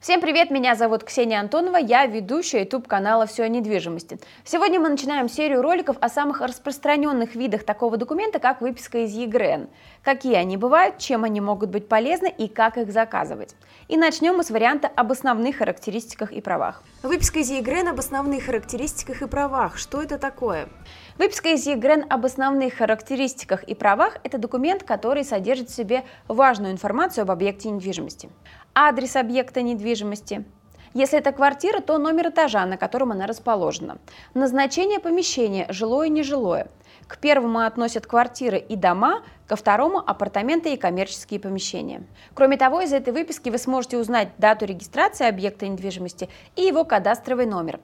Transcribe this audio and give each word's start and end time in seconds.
Всем 0.00 0.22
привет, 0.22 0.50
меня 0.50 0.76
зовут 0.76 1.04
Ксения 1.04 1.38
Антонова, 1.38 1.76
я 1.76 2.06
ведущая 2.06 2.60
YouTube 2.60 2.88
канала 2.88 3.26
«Все 3.26 3.42
о 3.42 3.48
недвижимости». 3.48 4.18
Сегодня 4.44 4.80
мы 4.80 4.88
начинаем 4.88 5.28
серию 5.28 5.60
роликов 5.60 5.98
о 6.00 6.08
самых 6.08 6.40
распространенных 6.40 7.34
видах 7.34 7.64
такого 7.64 7.98
документа, 7.98 8.38
как 8.38 8.62
выписка 8.62 9.04
из 9.04 9.12
ЕГРН. 9.12 9.68
Какие 10.02 10.36
они 10.36 10.56
бывают, 10.56 10.96
чем 10.96 11.24
они 11.24 11.42
могут 11.42 11.68
быть 11.68 11.86
полезны 11.86 12.32
и 12.34 12.48
как 12.48 12.78
их 12.78 12.90
заказывать. 12.90 13.54
И 13.88 13.98
начнем 13.98 14.38
мы 14.38 14.42
с 14.42 14.48
варианта 14.48 14.88
об 14.88 15.12
основных 15.12 15.58
характеристиках 15.58 16.32
и 16.32 16.40
правах. 16.40 16.82
Выписка 17.02 17.40
из 17.40 17.50
ЕГРН 17.50 17.88
об 17.88 17.98
основных 17.98 18.46
характеристиках 18.46 19.20
и 19.20 19.26
правах. 19.26 19.76
Что 19.76 20.00
это 20.00 20.16
такое? 20.16 20.70
Выписка 21.18 21.50
из 21.50 21.66
ЕГРН 21.66 22.06
об 22.08 22.24
основных 22.24 22.72
характеристиках 22.78 23.64
и 23.64 23.74
правах– 23.74 24.16
это 24.24 24.38
документ, 24.38 24.82
который 24.82 25.24
содержит 25.24 25.68
в 25.68 25.74
себе 25.74 26.04
важную 26.26 26.72
информацию 26.72 27.24
об 27.24 27.30
объекте 27.30 27.68
недвижимости 27.68 28.30
адрес 28.74 29.16
объекта 29.16 29.62
недвижимости. 29.62 29.89
Если 30.92 31.18
это 31.18 31.30
квартира, 31.30 31.80
то 31.80 31.98
номер 31.98 32.30
этажа, 32.30 32.66
на 32.66 32.76
котором 32.76 33.12
она 33.12 33.26
расположена. 33.26 33.98
Назначение 34.34 34.98
помещения– 34.98 35.66
жилое 35.68 36.08
и 36.08 36.10
нежилое. 36.10 36.66
К 37.06 37.18
первому 37.18 37.60
относят 37.60 38.06
квартиры 38.06 38.58
и 38.58 38.74
дома, 38.74 39.22
ко 39.46 39.54
второму– 39.54 39.98
апартаменты 40.06 40.74
и 40.74 40.76
коммерческие 40.76 41.38
помещения. 41.38 42.02
Кроме 42.34 42.56
того, 42.56 42.80
из 42.80 42.92
этой 42.92 43.12
выписки 43.12 43.50
вы 43.50 43.58
сможете 43.58 43.98
узнать 43.98 44.30
дату 44.38 44.64
регистрации 44.64 45.28
объекта 45.28 45.68
недвижимости 45.68 46.28
и 46.56 46.62
его 46.62 46.84
кадастровый 46.84 47.46
номер. 47.46 47.78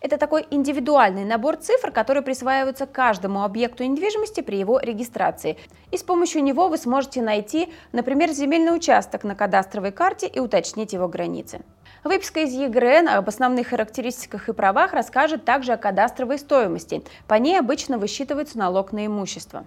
Это 0.00 0.16
такой 0.16 0.46
индивидуальный 0.50 1.24
набор 1.24 1.56
цифр, 1.56 1.90
которые 1.90 2.22
присваиваются 2.22 2.86
каждому 2.86 3.42
объекту 3.42 3.82
недвижимости 3.84 4.42
при 4.42 4.56
его 4.56 4.78
регистрации. 4.78 5.56
И 5.90 5.96
с 5.96 6.04
помощью 6.04 6.44
него 6.44 6.68
вы 6.68 6.78
сможете 6.78 7.20
найти, 7.20 7.72
например, 7.90 8.30
земельный 8.30 8.76
участок 8.76 9.24
на 9.24 9.34
кадастровой 9.34 9.90
карте 9.90 10.28
и 10.28 10.38
уточнить 10.38 10.92
его 10.92 11.08
границы. 11.08 11.62
Выписка 12.04 12.40
из 12.40 12.52
ЕГРН 12.52 13.08
об 13.08 13.28
основных 13.28 13.68
характеристиках 13.68 14.48
и 14.48 14.52
правах 14.52 14.92
расскажет 14.92 15.44
также 15.44 15.72
о 15.72 15.76
кадастровой 15.76 16.38
стоимости. 16.38 17.02
По 17.26 17.34
ней 17.34 17.58
обычно 17.58 17.98
высчитывается 17.98 18.56
налог 18.56 18.92
на 18.92 19.04
имущество. 19.04 19.66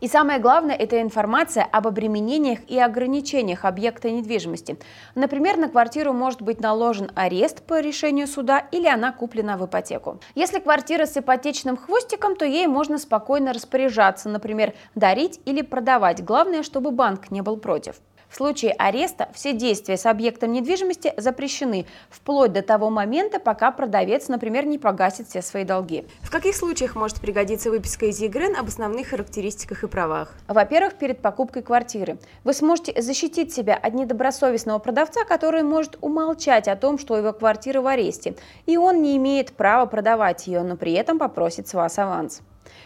И 0.00 0.08
самое 0.08 0.38
главное– 0.38 0.74
это 0.78 1.00
информация 1.00 1.64
об 1.64 1.86
обременениях 1.86 2.60
и 2.68 2.78
ограничениях 2.78 3.64
объекта 3.64 4.10
недвижимости. 4.10 4.78
Например, 5.14 5.56
на 5.56 5.68
квартиру 5.68 6.12
может 6.12 6.42
быть 6.42 6.60
наложен 6.60 7.10
арест 7.14 7.62
по 7.62 7.80
решению 7.80 8.26
суда 8.26 8.58
или 8.72 8.86
она 8.86 9.12
куплена 9.12 9.56
в 9.56 9.66
ипотеку. 9.66 10.20
Если 10.34 10.60
квартира 10.60 11.06
с 11.06 11.16
ипотечным 11.16 11.76
хвостиком, 11.76 12.36
то 12.36 12.44
ей 12.44 12.66
можно 12.66 12.98
спокойно 12.98 13.52
распоряжаться, 13.52 14.28
например, 14.28 14.74
дарить 14.94 15.40
или 15.44 15.62
продавать. 15.62 16.24
Главное, 16.24 16.62
чтобы 16.62 16.90
банк 16.90 17.30
не 17.30 17.42
был 17.42 17.56
против. 17.56 18.00
В 18.30 18.36
случае 18.36 18.72
ареста 18.78 19.28
все 19.34 19.52
действия 19.52 19.96
с 19.96 20.06
объектом 20.06 20.52
недвижимости 20.52 21.12
запрещены, 21.16 21.84
вплоть 22.08 22.52
до 22.52 22.62
того 22.62 22.88
момента, 22.88 23.40
пока 23.40 23.72
продавец, 23.72 24.28
например, 24.28 24.66
не 24.66 24.78
погасит 24.78 25.28
все 25.28 25.42
свои 25.42 25.64
долги. 25.64 26.06
В 26.22 26.30
каких 26.30 26.54
случаях 26.54 26.94
может 26.94 27.20
пригодиться 27.20 27.70
выписка 27.70 28.06
из 28.06 28.20
ЕГРН 28.20 28.56
об 28.56 28.68
основных 28.68 29.08
характеристиках 29.08 29.82
и 29.82 29.88
правах? 29.88 30.32
Во-первых, 30.46 30.94
перед 30.94 31.20
покупкой 31.20 31.62
квартиры. 31.62 32.18
Вы 32.44 32.54
сможете 32.54 33.02
защитить 33.02 33.52
себя 33.52 33.74
от 33.74 33.94
недобросовестного 33.94 34.78
продавца, 34.78 35.24
который 35.24 35.64
может 35.64 35.98
умолчать 36.00 36.68
о 36.68 36.76
том, 36.76 36.98
что 36.98 37.16
его 37.16 37.32
квартира 37.32 37.80
в 37.80 37.88
аресте, 37.88 38.36
и 38.64 38.76
он 38.76 39.02
не 39.02 39.16
имеет 39.16 39.52
права 39.52 39.86
продавать 39.86 40.46
ее, 40.46 40.62
но 40.62 40.76
при 40.76 40.92
этом 40.92 41.18
попросит 41.18 41.66
с 41.66 41.74
вас 41.74 41.98
аванс. 41.98 42.42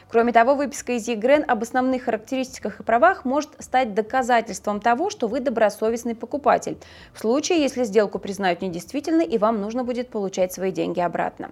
Кроме 0.09 0.33
того, 0.33 0.55
выписка 0.55 0.93
из 0.93 1.09
ЕГРН 1.09 1.45
об 1.49 1.63
основных 1.63 2.05
характеристиках 2.05 2.81
и 2.81 2.83
правах 2.83 3.25
может 3.25 3.51
стать 3.59 3.95
доказательством 3.95 4.81
того, 4.81 5.11
что 5.11 5.29
вы 5.29 5.41
добросовестный 5.41 6.15
покупатель, 6.15 6.79
в 7.13 7.21
случае, 7.21 7.63
если 7.63 7.85
сделку 7.85 8.19
признают 8.19 8.63
недействительной 8.63 9.27
и 9.27 9.39
вам 9.39 9.61
нужно 9.61 9.85
будет 9.85 10.11
получать 10.11 10.53
свои 10.53 10.71
деньги 10.71 11.01
обратно 11.01 11.51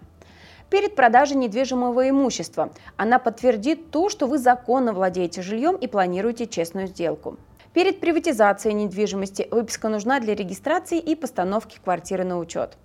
перед 0.73 0.97
продажей 0.97 1.37
недвижимого 1.37 2.09
имущества. 2.09 2.73
Она 2.97 3.19
подтвердит 3.19 3.91
то, 3.91 4.09
что 4.09 4.27
вы 4.27 4.39
законно 4.39 4.95
владеете 4.95 5.43
жильем 5.43 5.77
и 5.77 5.87
планируете 5.87 6.47
честную 6.47 6.87
сделку. 6.87 7.37
Перед 7.75 8.01
приватизацией 8.01 8.75
недвижимости 8.75 9.49
выписка 9.51 9.91
нужна 9.91 10.19
для 10.19 10.35
регистрации 10.35 10.99
и 10.99 11.15
постановки 11.15 11.79
квартиры 11.83 12.25
на 12.25 12.39
учет 12.39 12.79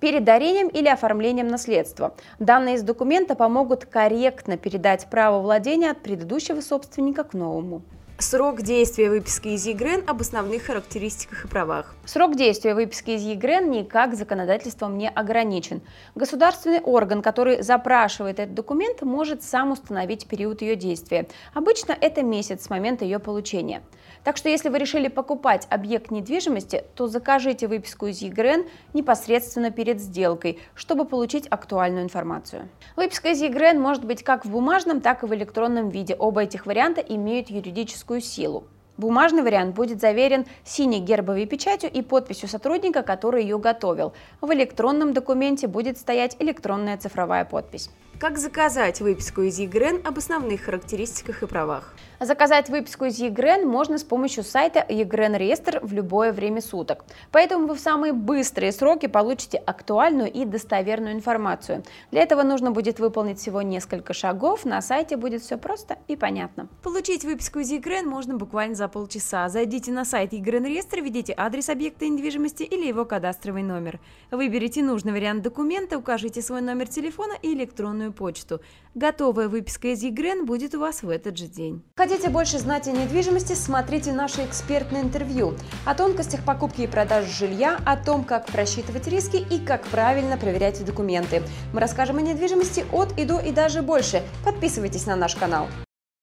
перед 0.00 0.24
дарением 0.24 0.68
или 0.68 0.88
оформлением 0.88 1.48
наследства. 1.48 2.14
Данные 2.38 2.76
из 2.76 2.82
документа 2.82 3.34
помогут 3.34 3.84
корректно 3.84 4.56
передать 4.56 5.08
право 5.10 5.40
владения 5.40 5.90
от 5.90 6.02
предыдущего 6.02 6.60
собственника 6.60 7.24
к 7.24 7.34
новому. 7.34 7.82
Срок 8.18 8.62
действия 8.62 9.10
выписки 9.10 9.48
из 9.48 9.66
ЕГРН 9.66 10.04
об 10.06 10.20
основных 10.20 10.62
характеристиках 10.62 11.44
и 11.44 11.48
правах. 11.48 11.96
Срок 12.04 12.36
действия 12.36 12.72
выписки 12.72 13.10
из 13.10 13.22
ЕГРН 13.22 13.68
никак 13.72 14.14
законодательством 14.14 14.96
не 14.96 15.08
ограничен. 15.10 15.82
Государственный 16.14 16.78
орган, 16.78 17.22
который 17.22 17.62
запрашивает 17.62 18.38
этот 18.38 18.54
документ, 18.54 19.02
может 19.02 19.42
сам 19.42 19.72
установить 19.72 20.28
период 20.28 20.62
ее 20.62 20.76
действия. 20.76 21.26
Обычно 21.54 21.90
это 22.00 22.22
месяц 22.22 22.62
с 22.66 22.70
момента 22.70 23.04
ее 23.04 23.18
получения. 23.18 23.82
Так 24.22 24.36
что 24.36 24.48
если 24.48 24.68
вы 24.68 24.78
решили 24.78 25.08
покупать 25.08 25.66
объект 25.68 26.12
недвижимости, 26.12 26.84
то 26.94 27.08
закажите 27.08 27.66
выписку 27.66 28.06
из 28.06 28.22
ЕГРН 28.22 28.66
непосредственно 28.92 29.72
перед 29.72 30.00
сделкой, 30.00 30.60
чтобы 30.76 31.04
получить 31.04 31.48
актуальную 31.48 32.04
информацию. 32.04 32.68
Выписка 32.94 33.30
из 33.30 33.42
ЕГРН 33.42 33.80
может 33.80 34.04
быть 34.04 34.22
как 34.22 34.44
в 34.46 34.50
бумажном, 34.50 35.00
так 35.00 35.24
и 35.24 35.26
в 35.26 35.34
электронном 35.34 35.88
виде. 35.88 36.14
Оба 36.14 36.44
этих 36.44 36.64
варианта 36.64 37.00
имеют 37.00 37.50
юридическую 37.50 38.03
юридическую 38.04 38.20
силу. 38.20 38.64
Бумажный 38.96 39.42
вариант 39.42 39.74
будет 39.74 40.00
заверен 40.00 40.46
синей 40.64 41.00
гербовой 41.00 41.46
печатью 41.46 41.90
и 41.90 42.00
подписью 42.00 42.48
сотрудника, 42.48 43.02
который 43.02 43.42
ее 43.42 43.58
готовил. 43.58 44.12
В 44.40 44.52
электронном 44.52 45.12
документе 45.12 45.66
будет 45.66 45.98
стоять 45.98 46.36
электронная 46.38 46.96
цифровая 46.96 47.44
подпись. 47.44 47.90
Как 48.20 48.38
заказать 48.38 49.00
выписку 49.00 49.42
из 49.42 49.58
ЕГРН 49.58 50.02
об 50.04 50.18
основных 50.18 50.62
характеристиках 50.62 51.42
и 51.42 51.46
правах? 51.46 51.94
Заказать 52.20 52.68
выписку 52.68 53.06
из 53.06 53.18
ЕГРН 53.18 53.66
можно 53.66 53.98
с 53.98 54.04
помощью 54.04 54.44
сайта 54.44 54.86
ЕГРН 54.88 55.34
Реестр 55.34 55.80
в 55.82 55.92
любое 55.92 56.32
время 56.32 56.62
суток. 56.62 57.04
Поэтому 57.32 57.66
вы 57.66 57.74
в 57.74 57.80
самые 57.80 58.12
быстрые 58.12 58.70
сроки 58.70 59.06
получите 59.06 59.58
актуальную 59.58 60.32
и 60.32 60.44
достоверную 60.44 61.12
информацию. 61.12 61.82
Для 62.12 62.22
этого 62.22 62.44
нужно 62.44 62.70
будет 62.70 63.00
выполнить 63.00 63.40
всего 63.40 63.62
несколько 63.62 64.14
шагов. 64.14 64.64
На 64.64 64.80
сайте 64.80 65.16
будет 65.16 65.42
все 65.42 65.58
просто 65.58 65.98
и 66.06 66.14
понятно. 66.14 66.68
Получить 66.84 67.24
выписку 67.24 67.58
из 67.58 67.70
ЕГРН 67.72 68.06
можно 68.06 68.36
буквально 68.36 68.76
за 68.76 68.86
полчаса. 68.86 69.48
Зайдите 69.48 69.90
на 69.90 70.04
сайт 70.04 70.32
ЕГРН 70.32 70.66
Реестр, 70.66 71.00
введите 71.00 71.34
адрес 71.36 71.68
объекта 71.68 72.06
недвижимости 72.06 72.62
или 72.62 72.86
его 72.86 73.04
кадастровый 73.04 73.64
номер. 73.64 73.98
Выберите 74.30 74.84
нужный 74.84 75.12
вариант 75.12 75.42
документа, 75.42 75.98
укажите 75.98 76.42
свой 76.42 76.60
номер 76.60 76.86
телефона 76.86 77.34
и 77.42 77.52
электронную 77.54 78.03
почту. 78.12 78.60
Готовая 78.94 79.48
выписка 79.48 79.88
из 79.88 80.02
ЕГРН 80.02 80.46
будет 80.46 80.74
у 80.74 80.80
вас 80.80 81.02
в 81.02 81.08
этот 81.08 81.36
же 81.36 81.46
день. 81.46 81.82
Хотите 81.96 82.30
больше 82.30 82.58
знать 82.58 82.86
о 82.88 82.92
недвижимости, 82.92 83.54
смотрите 83.54 84.12
наши 84.12 84.44
экспертные 84.44 85.02
интервью 85.02 85.54
о 85.84 85.94
тонкостях 85.94 86.44
покупки 86.44 86.82
и 86.82 86.86
продажи 86.86 87.30
жилья, 87.30 87.78
о 87.84 87.96
том, 87.96 88.24
как 88.24 88.46
просчитывать 88.46 89.08
риски 89.08 89.36
и 89.36 89.58
как 89.58 89.84
правильно 89.86 90.36
проверять 90.36 90.84
документы. 90.84 91.42
Мы 91.72 91.80
расскажем 91.80 92.18
о 92.18 92.22
недвижимости 92.22 92.84
от 92.92 93.18
и 93.18 93.24
до 93.24 93.38
и 93.38 93.52
даже 93.52 93.82
больше. 93.82 94.22
Подписывайтесь 94.44 95.06
на 95.06 95.16
наш 95.16 95.34
канал. 95.34 95.66